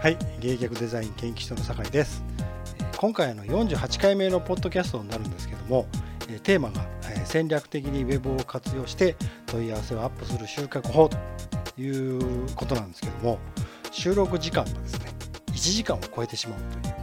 [0.00, 2.22] はい、芸術デザイン研究所の酒井です。
[2.98, 5.88] 今回の48回目のポッドキャストになるんですけども、
[6.44, 6.86] テーマが
[7.24, 9.16] 戦略的にウェブを活用して
[9.46, 11.18] 問い合わせをアップする集客法と
[11.76, 13.40] いうことなんですけども、
[13.90, 15.12] 収録時間がですね、
[15.48, 16.94] 1時間を超えてしまうという、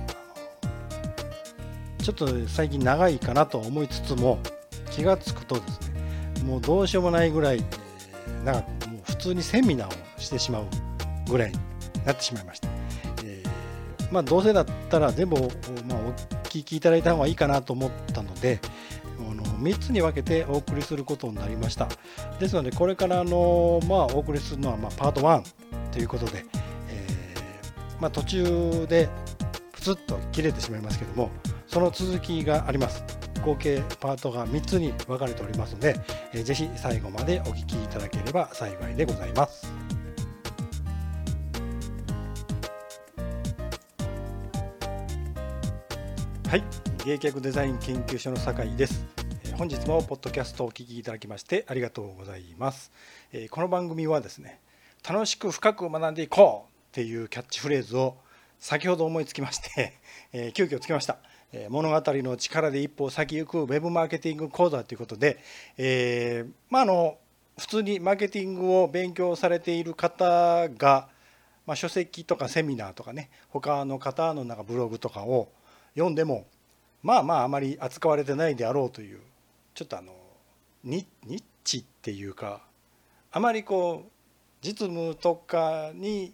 [2.01, 4.39] ちょっと最近長いかなと思いつつも、
[4.89, 7.61] 気がつくとですね、もうどうしようもないぐらい
[8.45, 10.65] 長く、もう普通にセミナーをしてしまう
[11.29, 11.59] ぐらいに
[12.05, 12.64] なってしまいました。
[14.15, 15.47] まあ、どうせだったら全部、まあ、
[15.99, 16.13] お
[16.45, 18.61] 聞きいただいた方がいいかなと思ったので
[19.19, 21.89] あの3つに分けてお送りすることになりました
[22.39, 25.43] ですのでこれからの、まあ、お送りするのは、まあ、パート1
[25.91, 26.45] ということで、
[26.87, 29.09] えー、まあ、途中で
[29.73, 31.29] プツッと切れてしまいますけども
[31.67, 33.03] その続きがあります
[33.43, 35.99] 合計パートが3つに分かれておりますので、
[36.31, 39.94] えー、ぜひ最後までお聞きいただければ幸いでございます。
[46.47, 46.63] はい、
[47.03, 49.03] 芸脚デザイン研究所の酒井です。
[49.57, 52.91] 本日もポッドキャストをお聞きいただきましてありがとうございます。
[53.49, 54.59] この番組はですね、
[55.07, 58.17] 楽しく深く学んでいこうっていうキャッチフレーズを
[58.59, 59.93] 先ほど思いつきまして、
[60.33, 61.17] え急遽つけました。
[61.69, 65.39] 物語の力で一歩先行くウェブマーケティング講座ということで、
[65.77, 67.17] えー、まああの
[67.57, 71.09] 普通にマーケティングを勉強されている方が、
[71.65, 75.49] まあ、書籍とかセミナーとかね他の方のなんかブログとかを
[75.95, 76.45] 読んでも
[77.01, 79.19] まあまああまり扱われてないであろうという
[79.73, 80.13] ちょっとあの
[80.83, 82.61] ニッチっていうか
[83.31, 84.11] あまりこう
[84.61, 86.33] 実務とかに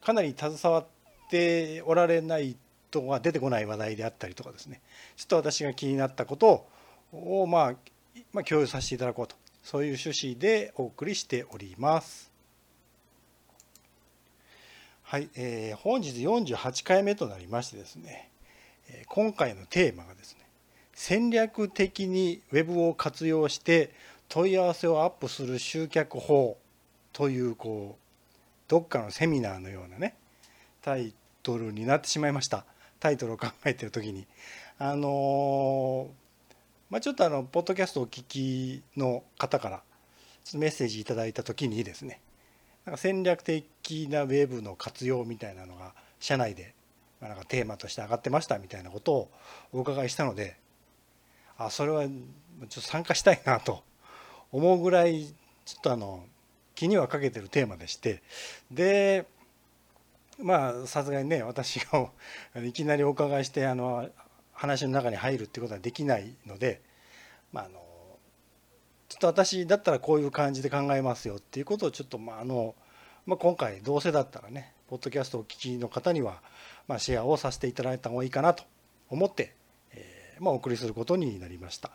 [0.00, 0.86] かなり携わっ
[1.30, 2.56] ておられない
[2.90, 4.80] 人が出てこない話題であったりとかですね。
[5.16, 6.66] ちょっと私が気になったこと
[7.12, 7.74] を、まあ、
[8.32, 9.36] まあ共有させていただこうと。
[9.62, 12.30] そういう趣旨でお送りしております。
[15.02, 18.30] はい、えー、本日48回目となりましてですね。
[19.06, 20.40] 今回のテーマがですね
[20.92, 23.92] 戦略的に Web を活用して
[24.28, 26.56] 問い合わせをアップする集客法
[27.12, 28.06] というこう
[28.68, 30.14] どっかのセミナーのようなね
[30.82, 32.64] タイトルになってしまいました。
[33.00, 34.26] タイトルを考えてる時に。
[34.78, 36.08] あの
[36.90, 39.82] まあちょっとあのポッドキャストをお聞きの方から
[40.54, 42.20] メッセージいただいた時にですね
[42.84, 46.74] なんか戦略的な Web の活用みたいなのが社内で
[47.20, 49.30] なんかテーマとして上がってましたみたいなことを
[49.72, 50.56] お伺いしたので
[51.56, 53.82] あそれはちょっと参加したいなと
[54.52, 55.34] 思うぐらい
[55.64, 56.24] ちょっとあの
[56.74, 58.22] 気にはかけてるテーマでして
[58.70, 59.26] で
[60.38, 62.10] まあさすがにね私が
[62.62, 64.08] いきなりお伺いしてあの
[64.52, 66.82] 話の中に入るってことはできないので
[67.52, 67.80] まああの
[69.08, 72.74] ちょっと私だったらこういう感じで考えますよっていうことをちょっとまああの、
[73.24, 76.42] まあ、今回どうせだったらねポッドキャストをお聞きの方には
[76.88, 78.64] まあ、シェアをさせていただいた方がいいかなと
[79.08, 79.54] 思って、
[79.92, 81.90] えー、まあ、お送りすることになりました。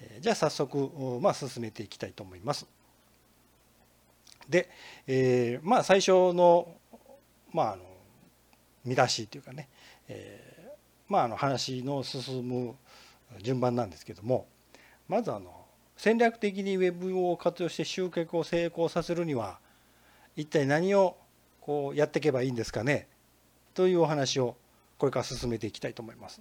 [0.00, 2.66] えー、じゃあ早速、まあ、進めていきたいと思います。
[4.48, 4.68] で、
[5.06, 6.68] えー、まあ最初の,、
[7.52, 7.84] まあ、あの
[8.84, 9.68] 見出しというかね、
[10.08, 10.74] え
[11.08, 12.74] まあ、あの話の進む
[13.40, 14.46] 順番なんですけども
[15.08, 15.64] まずあの
[15.96, 19.58] 戦略的にウェブを活用して集客を成功させるには
[20.34, 21.16] 一体何を
[21.60, 23.06] こうやっていけばいいんですかね？
[23.74, 24.56] というお話を
[24.98, 26.40] これから進めていきたいと思います。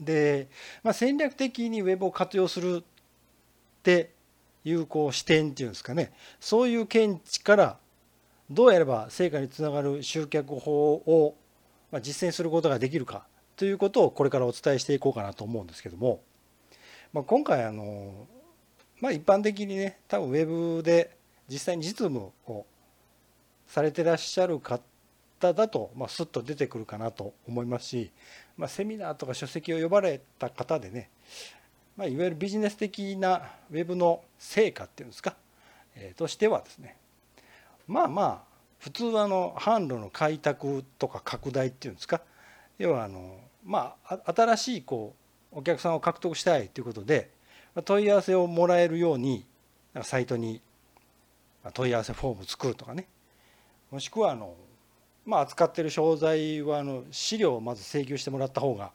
[0.00, 0.48] で、
[0.82, 2.82] まあ、戦略的にウェブを活用するっ
[3.82, 4.12] て
[4.64, 7.78] いうこう視点っていうんですかねそういう見地から
[8.50, 11.34] どうやれば成果につながる集客法を
[12.00, 13.26] 実践することができるか
[13.56, 16.20] ということをこれからお伝えしていこうかなと思うんですけども、
[17.12, 18.26] まあ、今回あの、
[19.00, 21.16] まあ、一般的にね多分ウェブで
[21.48, 22.66] 実際に実務を
[23.66, 24.82] されてらっしゃる方
[25.38, 28.10] 方だと、まあ、スッと出てくるかなと思いますし、
[28.56, 31.10] まあ、セミナーとか書籍を呼ばれた方でね、
[31.96, 35.36] まあ、いわゆるビジネス的なウェブの成果っていうんですか、
[35.94, 36.96] えー、としてはですね
[37.86, 42.20] まあまあ普通はあの販路の開拓とか拡大っていうんですか
[42.78, 45.14] 要はあのまあ新しいこ
[45.52, 47.30] うお客さんを獲得したいということで
[47.84, 49.44] 問い合わせをもらえるように
[50.02, 50.60] サイトに
[51.74, 53.08] 問い合わせフォームを作るとかね
[53.90, 54.54] もしくはあの
[55.28, 58.92] まあ、扱ってる商材はあの資料をまず請求してもらった方が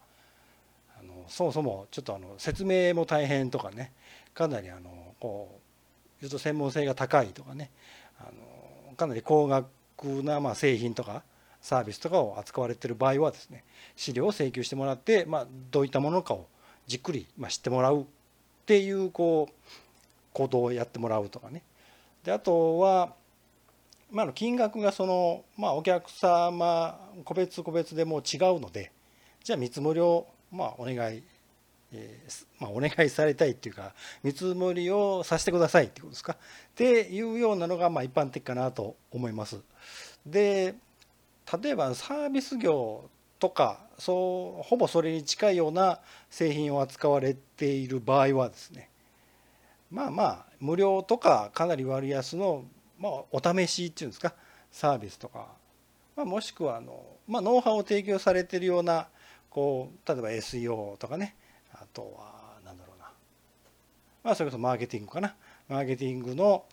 [1.00, 3.92] あのそもそもちょっとあの説明も大変とかね
[4.34, 5.62] かなりあのこう
[6.22, 7.70] 言うと専門性が高いとかね
[8.20, 8.24] あ
[8.90, 9.68] のかなり高額
[10.24, 11.22] なまあ製品とか
[11.62, 13.64] サービスとかを扱われてる場合はですね
[13.96, 16.48] 資料を請求してもらって、まあ、どういったものかを
[16.88, 18.06] じっくりまあ知ってもらうっ
[18.66, 19.54] ていうこう
[20.34, 21.62] 行動をやってもらうとかね。
[22.24, 23.14] であとは
[24.14, 28.92] まあ、金額がその、まあ、お客様個別個別でもう違うので
[29.44, 31.24] じゃあ見積もりをまあお願い、
[31.92, 36.34] えーまあ、お願いされたいっていうか見積もりをさせてくださいっていうことですか？
[36.34, 36.38] っ
[36.76, 39.60] ていうようなのがまあ一般的かなと思います。
[40.26, 40.76] で
[41.62, 46.00] 例えばサービス業とかそうほぼそれに近いような
[46.30, 48.90] 製品を扱われている場合はですね
[49.92, 52.64] まあまあ無料とかかなり割安の、
[53.04, 54.34] まあ、お試しっていうんですか
[54.72, 55.50] サービスとか、
[56.16, 59.10] まあ、もしくはあの、まあ、ノウハウを提供されてるような
[59.50, 61.36] こう例えば SEO とかね。
[61.74, 63.12] あとは何だろうな、
[64.24, 65.36] まあ、それこそマーケティングかな。
[65.68, 66.64] マーケティングの、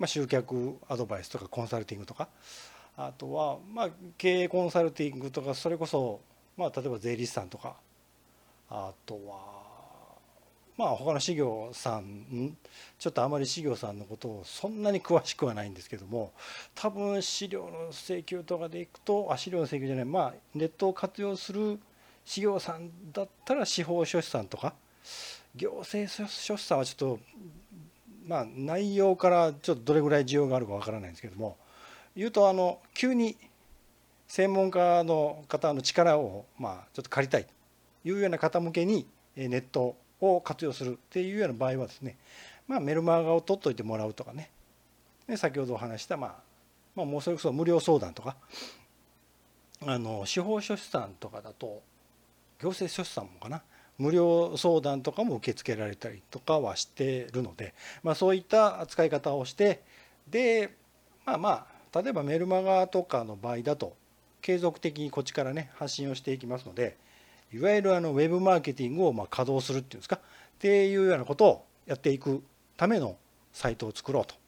[0.00, 2.28] まあ、集客アドバイスとかコンサルティングとか。
[2.96, 6.20] あとは、まあ、経営コンサルティングとかそれこそ、
[6.56, 7.76] まあ、例えば税理士さんとか。
[8.68, 9.55] あとは
[10.76, 12.56] まあ他の事業さん
[12.98, 16.32] ちょっとあまり事業さんのことをそんなに詳しくはないんですけども
[16.74, 21.78] 多分資料の請求とかでいくとあ資料の請求じゃないまあネットを活用する
[22.26, 24.74] 事業さんだったら司法書士さんとか
[25.54, 27.20] 行政書士さんはちょっと
[28.26, 31.56] まあ内容からちょっとどれぐらい需要があるかわからないんですけども
[32.14, 33.36] 言うとあの急に
[34.28, 37.50] 専門家の方の力をまあちょっと借りたいと
[38.04, 39.06] いうような方向けに
[39.36, 42.16] ネットを活用するっていうような場合はですね、
[42.66, 44.50] まあ、メルマガを取っといてもらうとかね。
[45.26, 46.34] で先ほどお話した、まあ、
[46.94, 48.36] まあもうそれこそ無料相談とか
[49.84, 51.82] あの司法書士さんとかだと
[52.60, 53.62] 行政書士さんもかな
[53.98, 59.82] 無料相談とかも受け付けられたりとかはしてるので、まあ、そういった扱い方をして
[60.30, 60.74] で
[61.24, 63.96] まあまあ例えばメルマガとかの場合だと
[64.42, 66.96] 継続的にこっちからね発信をしていきますので
[67.56, 70.16] いわゆるあのウェブマーケティングをま稼働するっていうんですか？
[70.16, 70.20] っ
[70.58, 72.42] ていうようなことをやっていく
[72.76, 73.16] ための
[73.52, 74.38] サイトを作ろうとっ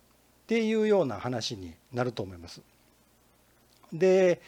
[0.46, 2.60] ていうような話になると思います。
[3.92, 4.40] で、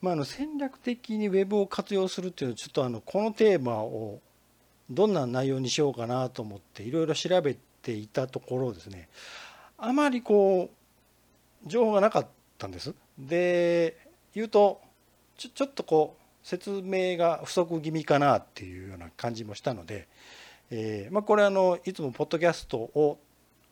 [0.00, 4.20] まあ、あの戦略的にウェブを活用するっていうのはちょっとあのこのテーマを
[4.88, 9.08] どんな内容にしようかなと思っていろいろ調べていたところですね
[9.76, 10.70] あまりこ
[11.64, 12.26] う情報がなかっ
[12.56, 12.94] たんです。
[13.18, 13.98] で
[14.34, 14.80] 言うと
[15.36, 20.06] ちょちょっとこう説明が不足気味かなっていうような感じもしたので、
[20.70, 23.18] えー、まあ、これあのいつもポッドキャストを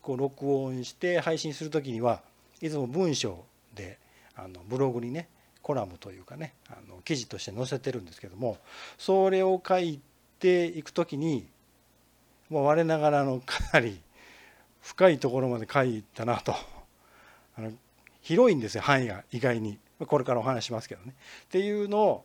[0.02, 2.20] こう録音して配信する時には
[2.60, 3.44] いつも文章
[3.76, 4.00] で
[4.34, 5.28] あのブログにね
[5.62, 8.58] コラムというかねあの記事として載せてるんですけども
[8.98, 10.00] それを書い
[10.40, 11.46] ていく時に
[12.50, 14.00] もう我ながらのかなり
[14.82, 16.56] 深いところまで書いたなと。
[17.56, 17.70] あの
[18.20, 19.78] 広いんですよ範囲が意外に。
[20.08, 21.14] これからお話しますけどね。
[21.44, 22.24] っていうのを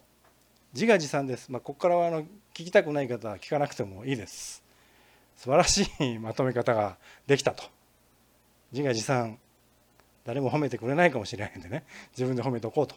[0.74, 1.52] 自画自賛です。
[1.52, 2.22] まあ、ここからはあの
[2.54, 4.64] 聞きたくない方は聞かなくてもいいです。
[5.36, 7.64] 素晴らしいまとめ方ができたと。
[8.72, 9.40] 自画自賛
[10.26, 12.96] 誰も褒めてくれないかもしれないんでね自分で褒めておこうと。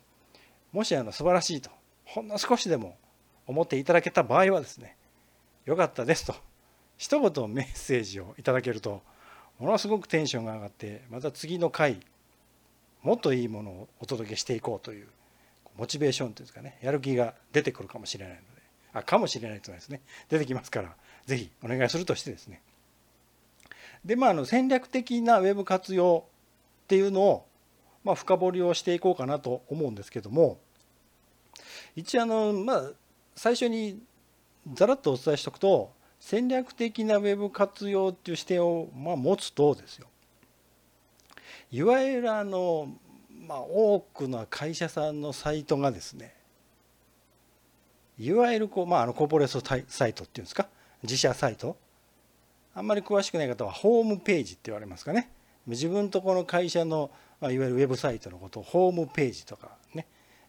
[0.72, 1.70] もしあの素晴らしいと
[2.04, 2.96] ほんの少しでも
[3.46, 4.96] 思っていただけた場合はですね
[5.64, 6.34] よかったですと
[6.98, 9.02] 一言メッセージをいただけると
[9.58, 12.00] ものすごくテンションが上がってまた次の回
[13.02, 15.06] もっといいものをお届けしていこうという
[15.76, 16.78] モチベーションというんですかね。
[16.82, 18.62] やる気が出てくるかもしれないので。
[18.94, 20.00] あかもしれないとですね。
[20.28, 20.94] 出てきますから
[21.26, 22.60] 是非お願いするとしてですね。
[24.04, 26.24] でまああの戦略的なウェブ活用
[26.84, 27.46] っていうのを、
[28.04, 30.58] まあ、深掘りをしていこうかなと思うんですけども
[31.94, 32.90] 一応あのまあ
[33.36, 34.02] 最初に
[34.74, 40.06] ざらっとお伝えしておくと戦略的なウェブ活用っていう視点をまあ持つとですよ。
[41.70, 42.88] いわゆるあの
[43.46, 46.34] まあ、多くの会社さんのサイトがですね
[48.18, 50.68] いわゆるこう、まあ、あのコーポレートサイトっていうんですか？
[51.02, 51.76] 自社サイト。
[52.74, 55.30] あんまり詳しくない方はホームページって言われますかね？
[55.66, 60.06] 自分とこの会社の、まあ、いわゆるウェブサイトのことをホームページとかね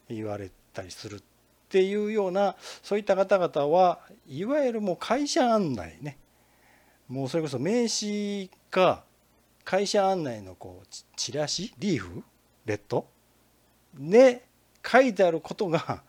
[0.08, 1.22] 言われたりするっ
[1.68, 6.18] ていうようなそういった方々はいわゆるもう会社案内ね。
[7.08, 9.04] もうそれこそ名刺か
[9.64, 10.86] 会社案内のこう
[11.16, 12.22] チラシリーフ
[12.66, 13.06] レッド？
[13.94, 14.44] で
[14.84, 16.02] 書いてあることが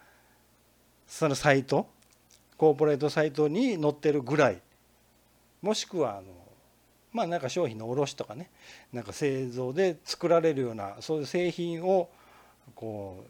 [1.07, 1.87] そのサイト？
[2.57, 4.61] コーポレートサイトに載ってるぐらい。
[5.61, 6.27] もしくはあの
[7.11, 8.49] まあなんか商品の卸とかね。
[8.93, 12.09] なんか製造で作られるようなそういう製品を
[12.75, 13.25] こ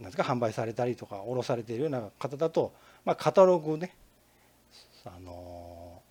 [0.00, 2.72] うなんですか販売されたりとか卸されているような方だと、
[3.04, 3.94] まあ、カタログね。
[5.04, 6.02] あの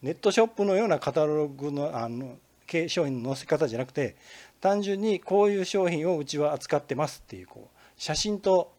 [0.00, 2.38] ネットショップのようなカタログのあの
[2.88, 4.16] 商品の載せ方じゃなくて
[4.62, 8.72] 単純にこういう商品をうちは扱ってますっていうこう写真と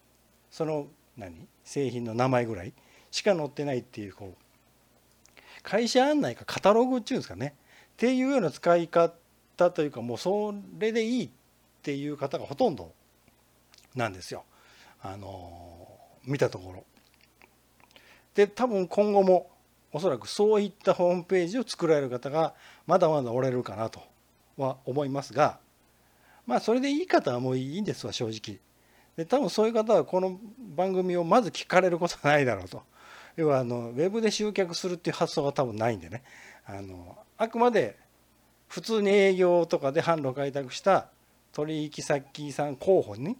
[0.49, 0.87] その
[1.17, 2.73] 何製品の名前ぐらい
[3.11, 7.55] しか載ってないっていうこう会社案内かカタログっていうんですかね
[7.91, 9.11] っていうような使い方
[9.71, 11.29] というかもうそれでいいっ
[11.81, 12.93] ていう方がほとんど
[13.93, 14.45] なんですよ。
[15.01, 15.89] あの
[16.23, 16.85] 見たところ。
[18.35, 19.51] で多分今後も
[19.91, 22.53] おそらくそういったホームページを作られる方が
[22.87, 24.01] まだまだおられるかなと
[24.57, 25.59] は思いますが
[26.45, 28.59] まあそれでいい方はもういいんですわ正直。
[29.15, 30.39] で多分そういう方はこの
[30.75, 32.83] 番組をまず聞かれることはないだろうと。
[33.35, 36.23] 要はあのウェブで集客するっていう発想が多分ないんでね
[36.65, 37.97] あのあくまで
[38.67, 41.07] 普通に営業とかで販路開拓した
[41.51, 43.37] 取引先さん候補に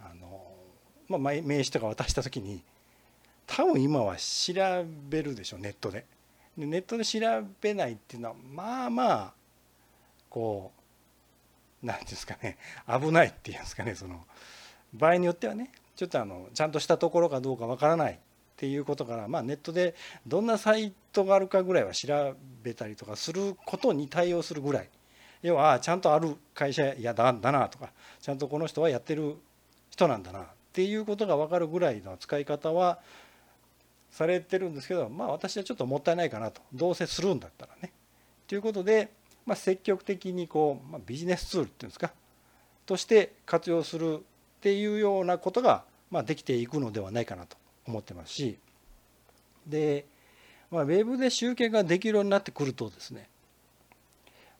[0.00, 0.52] あの、
[1.08, 2.62] まあ、名刺とか渡した時に
[3.46, 4.54] 多分今は調
[5.08, 6.06] べるでしょネットで。
[6.56, 7.20] でネットで調
[7.60, 9.32] べないっていうのはまあまあ
[10.28, 10.81] こう
[11.82, 12.58] 何ですかね。
[12.86, 14.24] 危ないっていうんですかねその。
[14.92, 18.18] 場合によってはねちょっとあのちゃんとしたところかどうかわからないっ
[18.56, 19.94] ていうことから、まあ、ネットで
[20.26, 24.90] どんなサイトがあるかぐらいは調べたりとかすることに対応するぐらい。
[25.42, 29.36] 要はちゃんとある会社やだだなとかちゃんとこの人はやってる
[29.90, 33.00] 人なんだなっていうことが分かるぐらいの使い方は
[34.12, 36.62] されてるんですけどまあ私はちょっともったいないかなと。
[36.72, 37.92] どうせするんだったらね。
[38.46, 39.10] ということで、
[39.46, 42.12] まあ、積極的にこう、まあ、ビジネスツールっていうんですか
[42.86, 44.18] として活用するっ
[44.60, 47.56] ていうようなことが、まあ、できていくのではないかなと
[47.86, 48.58] 思ってますし
[49.66, 50.06] で、
[50.70, 53.28] まあ、ウェブで集計ができるようになってくるとですね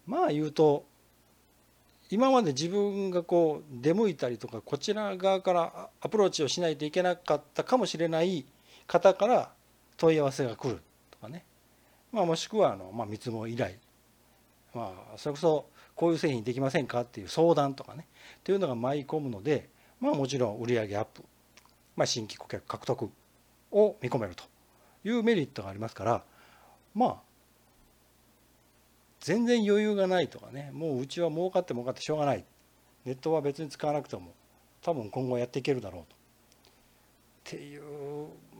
[0.07, 0.85] まあ言うと
[2.11, 8.45] 今まで自分がこう出向いたりとかこちら側からアプローチをしないといけなかったかもしれない
[8.87, 9.51] 方から
[9.97, 11.45] 問い合わせが来るとかね、
[12.12, 13.77] まあ、もしくはあの、まあ、見積もり依頼、
[14.75, 18.07] まあ、それこそこういう製品できませんかっていう相談とかね
[18.38, 19.69] っていうのが舞い込むので、
[20.00, 21.23] まあ、もちろん売上アップ
[21.97, 23.11] まあ、新規顧客獲得
[23.71, 24.45] を見込めると
[25.05, 26.25] いうメリットがありますから
[26.95, 27.17] まあ
[29.21, 32.45] 全然余裕がないとかねもううちは儲かって儲かってしょうがない
[33.05, 34.33] ネットは別に使わなくても
[34.83, 36.17] 多分今後やっていけるだろうと。
[37.57, 37.83] っていう、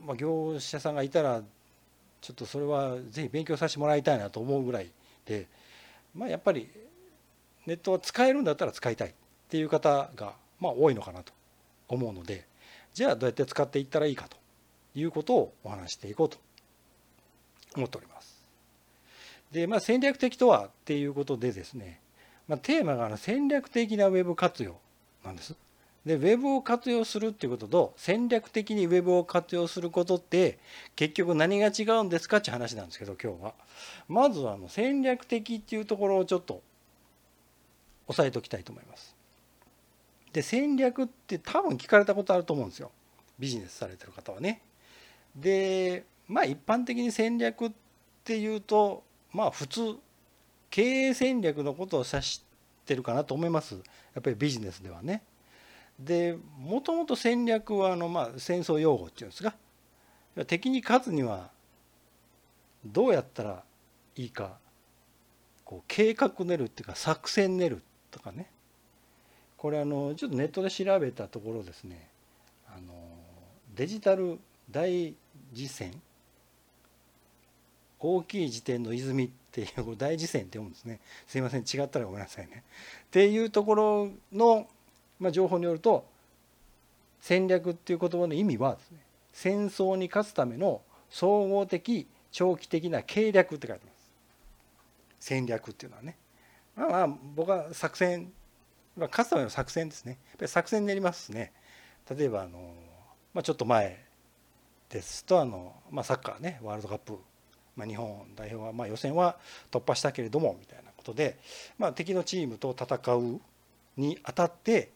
[0.05, 1.41] まあ、業者さんがいたら
[2.21, 4.91] ちょっとそれはぜひ勉強させてもらいたいなと思うぐらい
[5.25, 5.47] で、
[6.13, 6.69] まあ、やっぱり
[7.65, 9.13] ネットは使えるんだったら使いたいっ
[9.49, 11.33] ていう方がまあ多いのかなと
[11.87, 12.45] 思うので
[12.93, 14.37] じゃあどうやって使っていったらいいかと
[14.95, 16.37] いうことをお話していこうと
[17.75, 18.45] 思っております。
[19.51, 21.99] で、まあ、戦略的とはっていうことでですね、
[22.47, 24.77] まあ、テーマが戦略的なウェブ活用
[25.23, 25.55] なんです。
[26.05, 30.59] でウェブを活用するっていうことと戦略的にウェブを活用することって
[30.95, 33.53] 結局何が違うんですかって話なんですけど今日は
[34.09, 36.61] まずはあの戦略的っていうところをちょっと
[38.07, 39.15] 押さえておきたいと思います。
[40.33, 42.91] で戦略って多分聞かれたことあると思うんですよ
[43.37, 44.61] ビジネスされてる方はね。
[45.35, 47.71] でまあ一般的に戦略っ
[48.25, 49.95] ていうとまあ普通
[50.69, 52.43] 経営戦略のことを指し
[52.85, 53.75] てるかなと思います
[54.15, 55.21] やっぱりビジネスではね。
[55.99, 59.55] でもともと戦略はあのまあ戦争用語っていうんですか。
[60.47, 61.51] 敵に勝つには
[62.85, 63.63] どうやったら
[64.15, 64.57] いいか
[65.63, 68.49] こう計画練るっていうか作戦練るとかね。
[69.57, 72.07] これあのちょっとネットで調べたところですね。
[72.67, 72.93] あの
[73.75, 75.15] デジタル大
[75.53, 76.01] 辞典。
[77.99, 80.99] 大きい辞典の泉っていう大辞典って読むんですね。
[81.25, 82.63] すいません違ったらごめんなさいね。
[83.05, 84.67] っていうところの、
[85.19, 86.05] まあ、情報によると
[87.21, 88.99] 戦略っていう言葉の意味はですね
[89.31, 94.11] 戦争に勝つための総合的長期的な計略って書いてます。
[95.19, 96.17] 戦略っていうのはね。
[96.75, 98.31] まあまあ僕は作戦
[98.97, 101.51] まあ勝つための作戦ですねやっぱり作戦になりますね
[102.09, 102.73] 例えばあの、
[103.33, 104.03] まあ、ちょっと前
[104.89, 107.17] ですとあの、まあ、サッカーねワールドカップ、
[107.75, 109.37] まあ、日本代表は、まあ、予選は
[109.71, 111.37] 突破したけれどもみたいなことで、
[111.77, 113.39] まあ、敵のチームと戦う
[113.97, 114.89] にあたって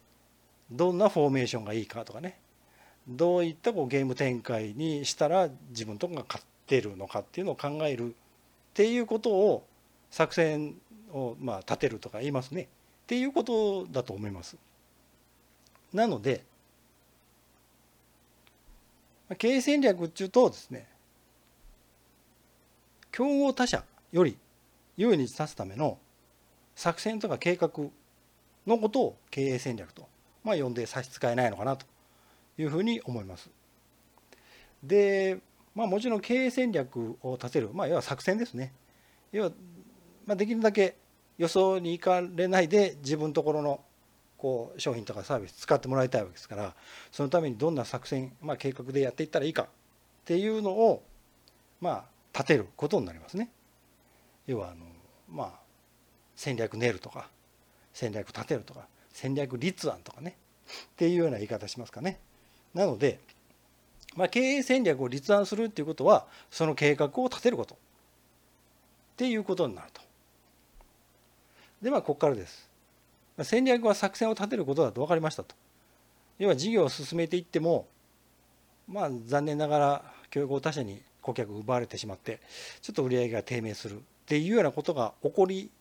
[0.71, 2.39] どんなフォーメーションがいいかとかね
[3.07, 8.13] どういったこうゲーム展開にしたら自分とかが勝ってるのかっていうのを考えるっ
[8.73, 9.65] ていうことを
[10.11, 10.75] 作戦
[11.11, 12.63] をまあ立てるとか言いますね。
[12.63, 12.65] っ
[13.07, 14.57] ていうことだと思います。
[15.93, 16.43] なので
[19.37, 20.87] 経営戦略っていうとですね
[23.11, 24.37] 競合他社より
[24.97, 25.97] 優位に立つための
[26.75, 27.71] 作戦とか計画
[28.65, 30.07] のことを経営戦略と、
[30.47, 31.85] まあ、呼んで差し支えないのかなと
[32.57, 33.49] いうふうに思います。
[34.81, 35.39] で、
[35.75, 38.71] まあ、もちろん経営戦略を立てる、まあ、要は作戦ですね。
[39.33, 39.51] 要は、
[40.25, 40.95] まあ、できるだけ
[41.37, 43.81] 予想に行かれないで自分のところの
[44.37, 46.75] こう商品とかサービス使ってもらいたいわけですから
[47.11, 49.67] そのためにどんな作戦、まあ、計画でやっていったらいいかっ
[50.23, 51.03] ていうのを
[51.81, 53.49] まあ立てることになりますね。
[54.45, 54.85] 要はあの
[55.29, 55.51] まあ
[56.35, 57.29] 戦略練るとか
[57.93, 60.35] 戦略立てるとか戦略立案とかね
[60.93, 62.19] っていうような言い方しますかね。
[62.75, 63.19] なので、
[64.15, 67.77] まあ、経営戦略を立案するっていうことはその計画を立てることっ
[69.17, 70.01] ていうことになると。
[71.81, 72.69] ではここからです。
[73.41, 75.55] 戦略は作戦を立てることだと分かりましたと。
[76.37, 77.87] 要は事業を進めていっても
[78.87, 82.39] まあ残念ながら競合他社に顧客を奪われてしまって
[82.83, 85.71] ちょっと売り上げが低迷するっていうようなことが起こり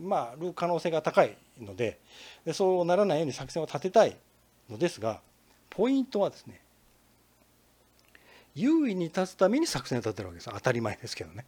[0.00, 1.98] まある可能性が高いので
[2.52, 4.16] そうならないように作戦を立てたい
[4.68, 5.20] のですが
[5.68, 6.60] ポイントはですね
[8.54, 10.50] 優位に立つために作戦を立てるわけです。
[10.52, 11.44] 当たり前ですけどね。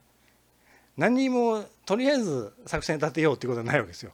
[0.97, 4.13] 何にもとりあえず作戦立てようっていうことはないわけですよ。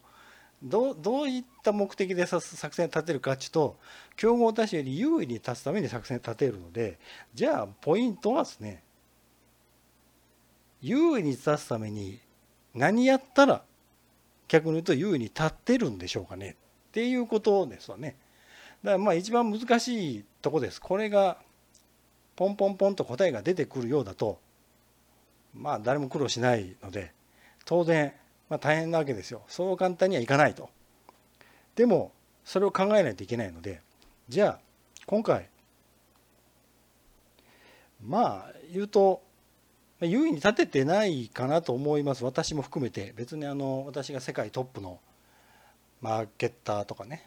[0.63, 2.43] どどういった目的で作
[2.75, 3.77] 戦立てるかっていうと
[4.17, 6.99] 競合他社より優位に立つために作戦立てるので
[7.33, 8.83] じゃあポイントはですね
[10.81, 12.19] 優位に立つために
[12.75, 13.63] 何やったら
[14.49, 16.57] 逆に言うと優位に立ってるんでしょうかね
[16.89, 18.17] っていうことですわね。
[18.83, 20.81] だからまあ一番難しいとこです。
[20.81, 21.37] これが
[22.37, 24.39] ポンポンポンと答えが出てくるようだと
[25.55, 27.13] まあ誰も苦労しないので
[27.65, 28.13] 当然
[28.49, 29.43] まあ大変なわけですよ。
[29.49, 30.71] そう簡単にはいかないと。
[31.77, 32.13] でも
[32.45, 33.83] それを考えないといけないので
[34.29, 34.59] じゃあ
[35.07, 35.49] 今回
[38.03, 39.23] まあ言うと
[40.01, 45.01] 優位に立ててないかなと思います私も含めて別にあの私が世界トップの
[46.01, 47.25] マーケッターとかね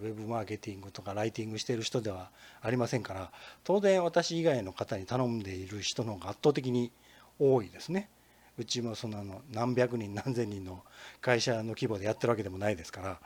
[0.00, 2.30] ウェブマーケティングとかライティングしている人では
[2.62, 3.30] ありませんから
[3.64, 6.90] 当然私以外の方に頼んでいる人の方が圧倒的に
[7.38, 8.08] 多いですね。
[8.56, 10.84] うちもそのあの何百人何千人の
[11.20, 13.20] 会社の規模でやってるわけでもないですから。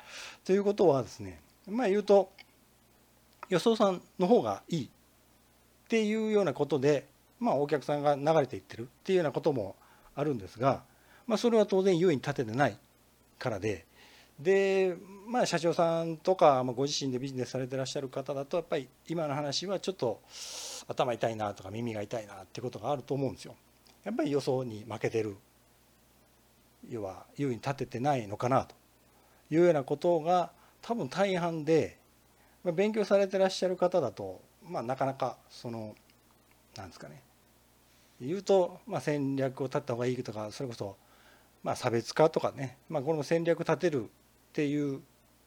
[0.45, 2.33] ということはですねまあ言うと
[3.51, 4.89] 予想さんの方がいいっ
[5.89, 7.07] ていうようなことで
[7.41, 9.77] まあ、お客さんが流れていってるっていうようなことも
[10.15, 10.83] あるんですが、
[11.27, 12.77] まあ、それは当然優位に立ててない
[13.39, 13.87] からで
[14.41, 20.21] で、まあ、社長さんとか、まあ、ご自身でビジネスされてらっしゃる方だとやっぱり今の話はちょっと
[20.87, 23.55] 頭痛いなとか耳が痛いなってことがあると思うんですよ。
[24.05, 25.37] やっぱり予想に負けてる
[26.89, 28.75] 要は優位に立ててないのかなと
[29.51, 31.99] いうようなことが多分大半で、
[32.65, 35.95] まあ、勉強されてらっしゃる方だと、まあ、なかなかその
[36.77, 37.23] なんですかね
[38.21, 40.97] 言うと、まあ、戦略を立った方がいいとかそれこそ、
[41.63, 44.07] まあ、差別化とかね、まあ、これも戦略立てるっ
[44.53, 45.01] ていう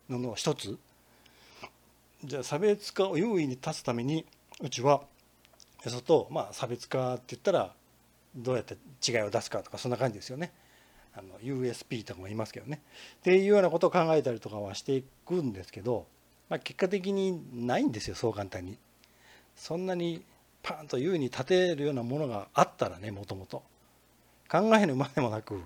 [0.10, 0.78] のの一つ
[2.24, 4.26] じゃあ差別化を優位に立つために
[4.62, 5.02] うちは
[5.90, 7.74] そと、まあ、差別化って言ったら
[8.36, 10.54] どうやって違いを出すかとかそんな感じですよね。
[11.14, 12.82] あの USP とかも言いますけどね。
[13.18, 16.06] っていうようなことを考えたりとかはしていくんですけど、
[16.50, 18.78] まあ、結果的にないんですよそう簡単に。
[19.56, 20.24] そんなに
[20.64, 23.64] パンと優位に立てるようなものがあったらねもともと。
[24.50, 25.62] 考えるまでもなく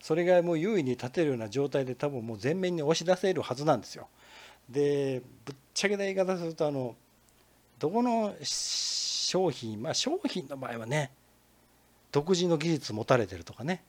[0.00, 4.06] それがもう優位に立てるような状態で多分もう前面に押し出せるはずなんですよ。
[4.70, 6.94] でぶっちゃけた言い方するとあの
[7.80, 11.10] どこの商品まあ商品の場合はね
[12.12, 13.82] 独自の技術持たれてるとかね。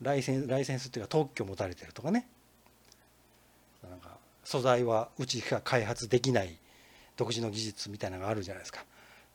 [0.00, 2.26] ライセンライセンスっていうか特許持たれてるとかね。
[3.88, 6.56] なんか素材はうちが開発できない
[7.16, 8.84] 独自の技術みたいなのがあるじゃないですか。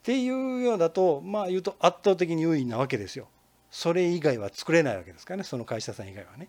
[0.05, 3.27] っていうようだとまあ言うと圧倒的に優位なわけですよ。
[3.71, 5.43] それ以外は作れないわけですからね。
[5.43, 6.47] その会社さん以外はね。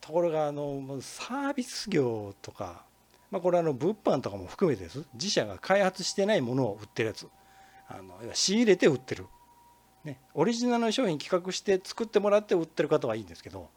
[0.00, 2.84] ところがあのサービス業とか、
[3.32, 5.02] まあ、これはあの物販とかも含めてです。
[5.14, 7.26] 自社が開発してないものを売ってるやつ。
[7.88, 9.26] あの仕入れて売ってる、
[10.04, 13.68] ね、オリジナルの商品企画して作ってもらって売ってる方はいいんですけど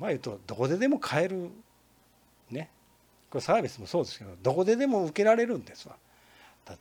[0.00, 1.50] まあ言うとどこででも買える。
[2.50, 2.68] ね。
[3.30, 5.94] これサービスもそうですけどどこででも受けられるんですわ。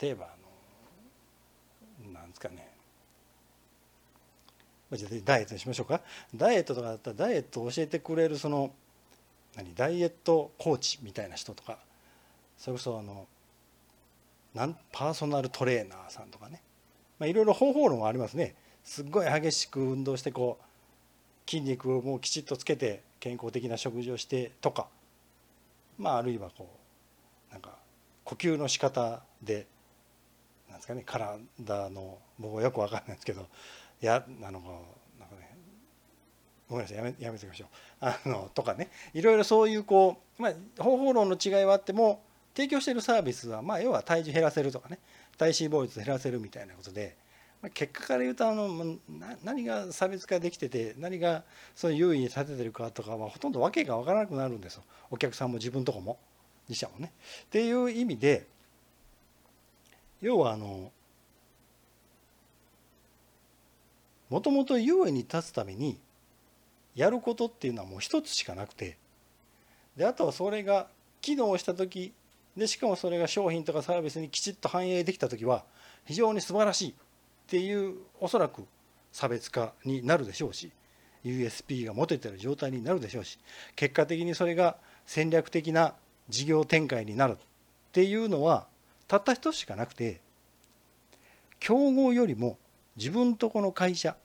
[0.02, 0.48] 例えばあの
[2.28, 2.68] ですかね
[4.94, 6.02] じゃあダイエットにしましょうか。
[6.34, 8.72] ダイエットとかだったらダイエットを教えてくれるその
[9.56, 9.76] 何？
[9.76, 11.78] ダイエットコーチみたいな人とか。
[12.58, 13.28] それこそあの
[14.54, 14.78] なん？
[14.94, 16.62] パーソナルトレーナーさんとかね、
[17.20, 18.56] まあ、いろいろ方法論はありますね。
[18.84, 24.88] すっごい激しく運動してこう筋肉をもうきちっとつけて健康的な食事をしてとか。
[25.98, 26.70] まああるいはこ
[27.50, 27.72] うなんか
[28.24, 29.68] 呼吸の仕方で
[30.70, 33.46] なんですかね体の僕はよく分かんないんですけど。
[34.06, 34.60] やあの
[35.20, 35.56] なんかね
[36.70, 37.70] ごめんなさいやめやめておきましょう。
[38.02, 38.90] あのとかね。
[39.14, 42.22] いろいろそういうこう、まあ、方法論の違いはあっても
[42.56, 45.00] 提供しているサービスは、まあ、要は体重減らせるとかね。
[45.38, 47.16] 体脂肪率減らせるみたいなことで、
[47.62, 48.98] まあ、結果から言うとあの
[49.44, 51.44] 何が差別化できてて何が
[51.76, 54.84] そういう優位に立ててるかとかはほとんど訳が分からなくなるんですよ。
[55.10, 56.18] お客さんも自分とこも
[56.68, 57.14] 自社もね。
[57.46, 58.48] っていう意味で
[60.22, 60.92] 要はあの
[64.30, 66.00] もともと優位に立つために
[66.96, 68.98] やることっていうのはもう一つしかなくて
[69.96, 70.88] であとはそれが
[71.22, 72.14] 機能した時
[72.56, 75.64] でしかもそれが商品とかサービスにきちっと反映できた時は
[76.06, 76.94] 非常に素晴らしいっ
[77.48, 78.66] ていうおそらく
[79.12, 80.72] 差別化になるでしょうし
[81.24, 83.40] USP が持ててる状態になるでしょうし
[83.76, 85.94] 結果的にそれが戦略的な
[86.30, 87.36] 事業展開になるっ
[87.92, 88.68] ていうのは
[89.08, 90.20] たった一つしかなくて
[91.60, 92.58] 競合よりも
[92.98, 94.18] 自分とこの会社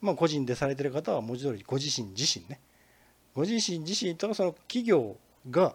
[0.00, 2.60] まあ個人でされてる方は文字通りご自身自身ね。
[3.34, 5.16] ご自身自身とその企業
[5.50, 5.74] が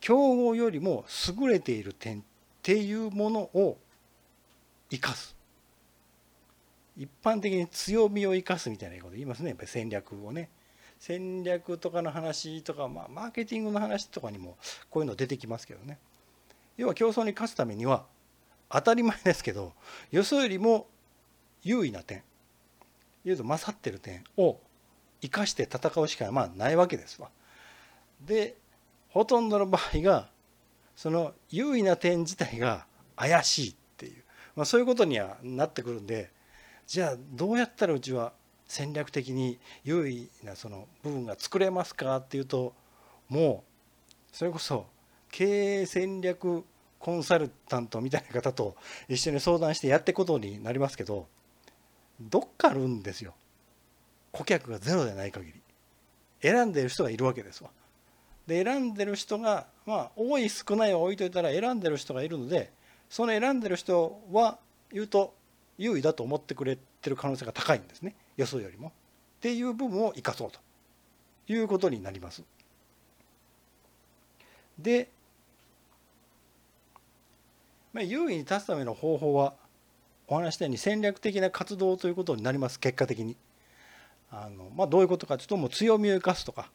[0.00, 1.04] 競合よりも
[1.40, 2.22] 優れている点っ
[2.62, 3.78] ていうものを
[4.90, 5.34] 生かす。
[6.96, 9.48] 一般的に強みを生かすみたいなこと言いますね。
[9.48, 10.50] やっぱり戦略をね。
[10.98, 14.56] 戦略とかの話とか、まあ、マーケティングの話とかにも
[14.90, 15.98] こういうの出てきますけどね。
[16.76, 18.04] 要は競争に勝つためには
[18.68, 19.72] 当たり前ですけど
[20.10, 20.86] よそよりも
[21.64, 22.22] 優位な点。
[23.24, 24.22] 言うと勝ってる点。
[24.36, 24.58] を
[25.20, 27.30] 生かして戦うしかまあないわけですわ。
[28.20, 28.56] で
[29.08, 30.28] ほとんどの場合が
[30.96, 34.22] その優位な点自体が怪しいっていう、
[34.56, 36.30] まあ、そういうことにはなってくるんで
[36.86, 38.32] じゃあどうやったらうちは
[38.66, 42.74] 戦略的に優位なその部分が作れますかっていうと
[43.28, 43.64] も
[44.10, 44.86] うそれこそ
[45.30, 46.64] 経営戦略
[46.98, 48.76] コンサルタントみたいな方と
[49.08, 51.26] 一緒に相談してやっていくことになりますけど
[52.20, 53.34] どっかあるんですよ。
[54.32, 55.60] 顧客がゼロでない限り。
[56.40, 57.70] 選んでる人がいるわけですわ。
[58.46, 62.70] で選んでる人がまあ多い少ないは置いといたら選んでる人がいるので
[63.08, 64.58] その選んでる人は
[64.92, 65.34] 言うと
[65.78, 68.14] 優位だと思ってくれてる可能性が高いんですね。
[68.36, 68.88] 予想よりも。
[68.88, 68.90] っ
[69.40, 70.60] ていう部分を生かそうと。
[71.46, 72.42] いうことになります。
[74.78, 75.10] で、
[77.92, 79.54] まあ、優位に立つための方法は
[80.26, 83.36] お話したように戦略的な活動ということになります結果的に。
[84.30, 86.68] あのまあ、どういうことかというともう強みを生かすとか、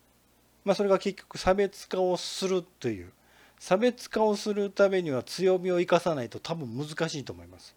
[0.64, 3.12] まあ、それが結局差別化をするという。
[3.60, 7.76] 差別化をするためには強みを生かさないと多分難しいと思います。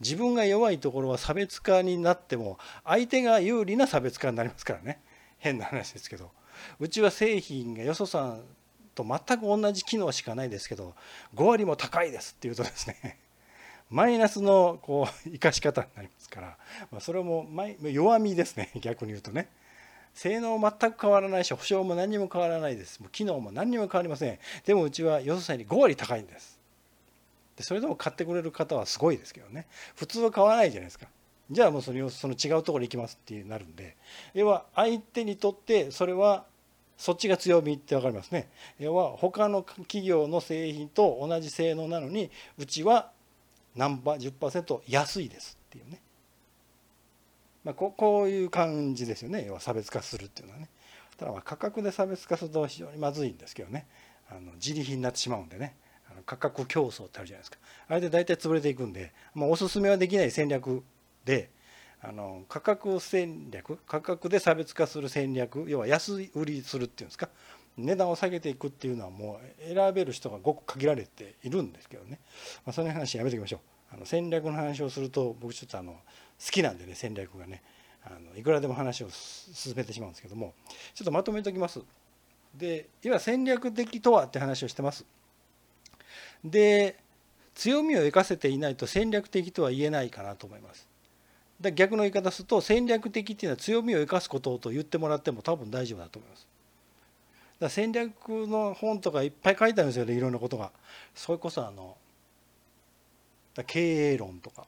[0.00, 5.00] 自分が弱いところは差別化になっても相手が有利な差別化になりますからね。
[5.38, 6.30] 変な話ですけど。
[6.78, 8.42] うちは製品がよそさん
[8.94, 10.94] と全く同じ機能しかないですけど
[11.34, 13.18] 5割も高いですっていうとですね。
[13.90, 16.58] マイナスのこう 生かし方になりますから、
[16.90, 17.46] まあ、それも
[17.82, 18.70] 弱みですね。
[18.80, 19.48] 逆に言うとね。
[20.14, 23.00] 性能全く変わらないし保証も何も変わらないです。
[23.00, 24.38] もう機能も何にも変わりません。
[24.64, 26.60] でもうちはよそさんに5割高いんです。
[27.56, 29.66] でそれでも買ってくれる方はすごいですけどね。
[29.96, 31.08] 普通は買わないじゃないですか。
[31.50, 33.96] じゃあもうそのその違うところに行きますってなるんで。
[34.34, 36.46] 要は相手にとってそれは
[36.96, 38.48] そっちが強みって分かりますね。
[38.78, 43.10] 要は他の企業の製品と同じ性能なのにうちは
[43.74, 46.00] 何パ10%安いですっていうね、
[47.64, 49.44] まあ、ここういう感じですよね。
[49.46, 50.68] 要は差別化するっていうのはね。
[51.16, 53.86] ただまあ価格で差別化すると非常にまずいんですけどね。
[54.30, 55.76] あの自利品になってしまうんでね。
[56.26, 57.58] 価格競争ってあるじゃないですか。
[57.88, 60.82] あれで大体潰れていくんで、まあ、おすすめはできない戦略
[61.24, 61.50] で
[62.00, 67.28] あの価格戦略価格で差別化する戦略要は安売りするっていうんですか。
[67.76, 72.20] 値段を下げていくっていうのはもう選べる人がごく限られているんですけどね、
[72.64, 73.60] まあ、その話やめておきましょう。
[73.94, 75.98] あの戦略の話をすると僕ちょっとあの好
[76.50, 77.62] きなんでね戦略がね
[78.04, 80.54] あのいくらでも話を進めてしまうんですけども。
[80.94, 81.80] ちょっとまとめておきます。
[82.54, 85.04] でいわゆる戦略的とはって話をしてます。
[86.44, 86.96] で
[87.54, 90.88] 強みを生かせていないと戦略的とは言えないかなと思います。
[91.60, 96.46] だ逆の言い方すると戦略的っていうのは強みを生かすことと言ってもらっても多分大丈夫だと思います。
[97.64, 100.70] だ戦略の本とかいっぱい書いてあるんですよねいろんなことが。
[101.14, 101.96] それこそあの
[103.66, 104.66] 経営論とか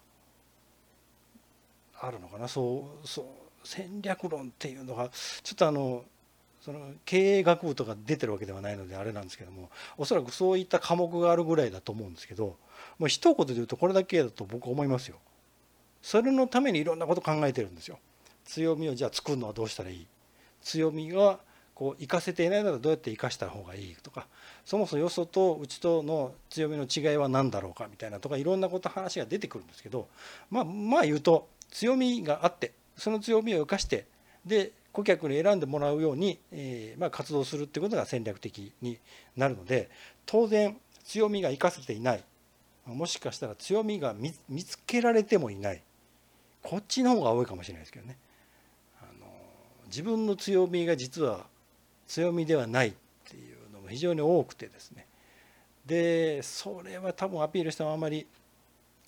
[2.00, 3.24] あるのかなそうそう
[3.64, 5.08] 戦略論っていうのが
[5.42, 6.04] ちょっとあの
[6.60, 12.56] その経営学部とか出てるわけではないのであれなんですけどもおそらくそういった科目があるぐらいだと思うんですけど
[12.98, 15.16] もう一言で言うとこれだけだと僕は思いますよ。
[16.02, 17.98] それのためにいろんなこと考えてるんですよ。
[18.44, 20.06] 強みをじゃあ作るのはどうしたらいい？
[20.62, 21.40] 強みが
[21.76, 24.26] こう生かせていないならどうやって生かした方がいいとか
[24.64, 30.08] そもそもよそとうちとの強みの違いは何だろうかみたいなとかいろんなこと話が出てくるんですけど
[30.50, 34.06] まあまあ言うと強みがあってその強みを生かして
[34.46, 38.98] で顧客に選んでもらうように、え、まあ、活動するってことが戦略的に
[39.36, 39.90] なるので
[40.24, 42.24] 当然強みが生かせていない
[42.86, 44.14] もしかしたら強みが
[44.48, 45.82] 見つけられてもいない
[46.62, 48.16] こっちの方が多いかもしれないですけどね。
[49.00, 49.26] あの
[49.86, 51.46] 自分の強みが実は
[52.06, 52.92] 強みではないっ
[53.28, 55.06] ていうのも非常に多くてですね。
[55.84, 58.26] でそれは多分アピールしてもあんまり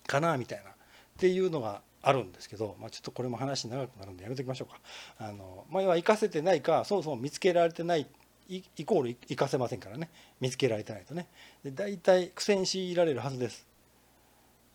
[0.07, 0.75] かなみたいなっ
[1.19, 4.81] ていうのがあるんですけど、まあ、ちょっとこれも話長くなるんでやめときましょうか。
[5.19, 8.07] あのまあ、要は生かせてないかそもそも見つけられてない
[8.49, 10.09] イコール活かせませんからね。
[10.41, 11.27] 見つけられてないとね。
[11.65, 13.67] で大体苦戦強いられるはずです。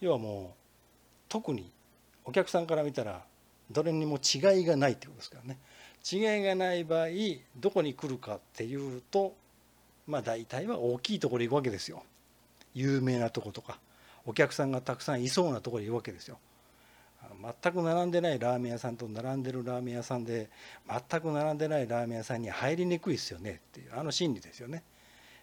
[0.02, 0.48] 要はもう
[1.30, 1.72] 特に
[2.26, 3.24] お客さんから見たら
[3.72, 5.58] どれにも違いがないってことですからね。
[6.12, 7.08] 違いがない場合
[7.58, 9.34] どこに来るかっていうと
[10.06, 12.04] まあ大体は大きいところに行くわけですよ。
[12.74, 13.80] 有名なとことか
[14.26, 16.38] お客さんがたくさんいそうなところにいるわけですよ。
[17.62, 20.50] 全く並んでないラーメン屋さんと並んでるラーメン屋さんで
[20.88, 24.84] 全く並んでないラーメン屋さんに入りにくいですよねっていうあの心理ですよね。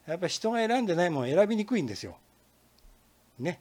[0.06, 2.16] やっぱり人が選んでないもの選びにくいんですよ。
[3.38, 3.60] ね。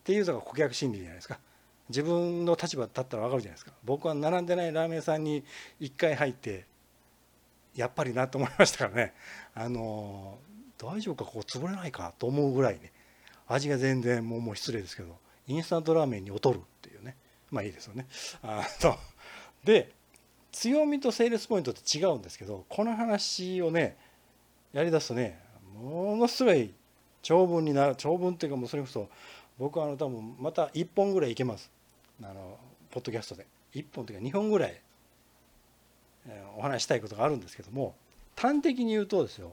[0.00, 1.38] っていうのが顧客心理じゃないですか。
[1.88, 3.72] 自分の立場だったら分かるじゃないですか。
[3.84, 5.44] 僕は並んでないラーメン屋さんに
[5.80, 6.66] 1回入って
[7.74, 9.14] やっぱりなと思いましたからね。
[9.54, 10.38] あの
[10.78, 12.92] 大丈夫かここ潰れないかと思うぐらいね
[13.46, 17.16] 味が全然もうもう失礼ですけどインスタントラーメンに劣るっていうね。
[17.50, 18.06] まあいいですよね。
[18.42, 18.96] あと
[19.64, 19.92] で
[20.52, 23.96] 強みとセールスポイントって違うんですけどこの話をね
[24.72, 25.38] やりだすとね
[25.74, 26.74] ものすごい
[27.22, 29.08] 長文になる長文っていうかもうそれこそ
[29.58, 31.70] 僕はあの多分また1本ぐらいいけます。
[32.22, 32.58] あの
[32.90, 33.46] ポッドキャストで。
[33.74, 34.80] 1本というか2本ぐらい
[36.56, 37.94] お話したいことがあるんですけども
[38.36, 39.52] 端的に言うとですよ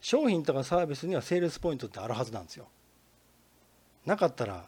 [0.00, 2.68] 商品とかサービスにはセールスポイントってあるはずなんですよ。
[4.06, 4.66] なかったら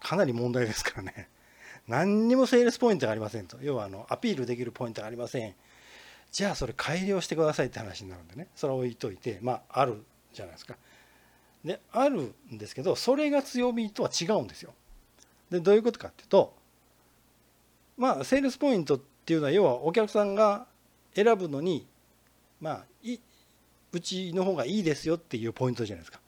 [0.00, 1.28] かなり問題ですからね。
[1.86, 3.58] 何にもセールスポイントがありませんと。
[3.60, 5.54] 要はあのアピールできるポイントがありません。
[6.32, 8.48] じゃあそれ改良してくださいって話になるんでね。
[8.56, 10.76] それは置いといてまああるじゃないですか。
[11.64, 14.72] であるんですけどそれが強みとは違うんですよ。
[15.50, 16.54] でどういうことかっていうと
[17.96, 20.66] まあセールスポイントっていうのは要はお客さんが
[21.14, 21.86] 選ぶのに
[22.60, 23.18] まあい
[23.92, 26.20] うちの方がいいですよっていうポイントじゃないですか。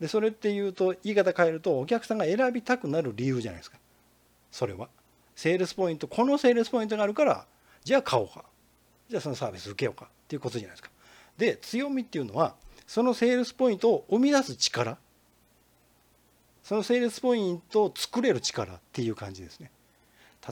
[0.00, 3.78] でそれっていうと言い方変えるとお客さんが選びたくなる理由じゃないですか。
[4.50, 4.88] それは。
[5.34, 7.46] セールスポイントこのセールスポイントがあるから
[7.84, 8.44] じゃあ買おうか。
[9.08, 10.90] じゃあそのサービス受けようかっていうことじゃないですか。
[11.38, 12.54] で強みっていうのは
[12.86, 14.98] そのセールスポイントを生み出す力。
[16.62, 19.70] そのセールスポイントを作れる力っていう感じですね。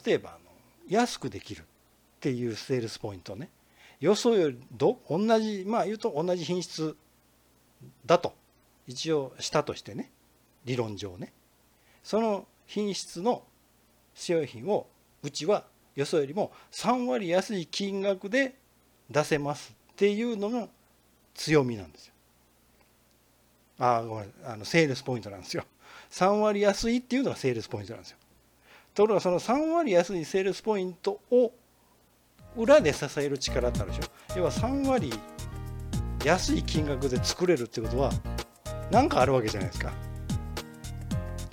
[0.05, 0.39] 例えばあの
[0.89, 1.65] 安くできるっ
[2.21, 3.51] ていうセールスポイントね。
[4.01, 6.97] 予想よりど同じまあ言うと同じ品質
[8.07, 8.35] だと。
[8.87, 10.11] 一応したとしてね。
[10.65, 11.33] 理論上ね。
[12.03, 13.45] その品質の
[14.15, 14.87] 商品を
[15.23, 18.57] うちはよそよりも3割安い金額で
[19.11, 20.69] 出せますっていうのが
[21.35, 22.14] 強みなんですよ。
[23.79, 25.65] あごめんあのセールスポイントなんですよ。
[26.11, 28.19] 3割安いっていうのがセールスポイントなんですよ。
[28.95, 31.53] ところがその3割安いセールスポイントを
[32.57, 34.37] 裏で支える力ってあるでしょ。
[34.39, 35.13] 要は3割
[36.25, 38.11] 安い金額で作れるってことは
[38.91, 39.93] 何かあるわけじゃないですか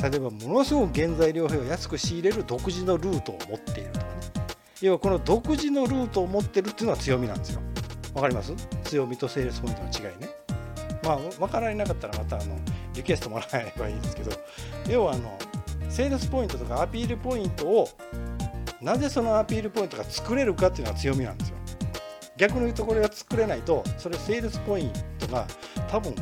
[0.02, 4.12] 例えばものすごく原材料費を安く仕入れる独自のルートを持っているとかね
[4.82, 7.62] 要はこの独自のルートを持ってるっていうのは強みなんですよ
[8.14, 8.54] わかります？
[8.86, 10.30] 強みとセールスポイントの違いね
[11.04, 12.58] まあ分かられなかったらまたあの
[12.94, 14.32] リクエストもらえばいいですけど
[14.90, 15.38] 要はあの
[15.90, 17.90] セールスポイントとかアピールポイントを
[18.82, 21.58] なぜそのアピールポイントが作れるかっていうのは強みなんですよ。
[22.38, 25.46] 逆に言うとこれが作れないとそれセールスポイントが
[25.90, 26.16] 多分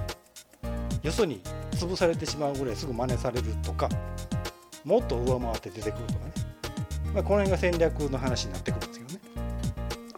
[1.02, 3.88] よそに潰されてしまうぐらいすぐ真似されるとか
[4.84, 6.32] もっと上回って出てくるとかね、
[7.14, 9.20] まあ、この辺が戦略の話になってくるんですけどね。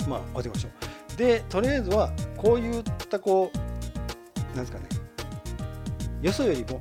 [0.08, 0.70] まあ置いてみましょ
[1.14, 1.18] う。
[1.18, 3.71] でとりあえずはこういったこう
[4.56, 4.86] なんですかね
[6.22, 6.80] よそよりも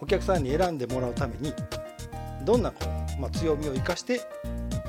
[0.00, 1.52] お客さんに選んでもらうために
[2.44, 2.86] どんなこ
[3.18, 4.20] う、まあ、強みを生かして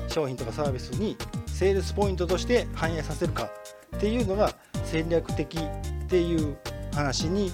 [0.08, 1.16] 商品とかサービスに
[1.46, 3.50] セールスポイントとして反映させるか
[3.96, 6.56] っていうのが戦略的っていう
[6.94, 7.52] 話に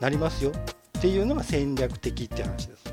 [0.00, 0.52] なりますよ
[0.98, 2.83] っていうのが戦略的って話です。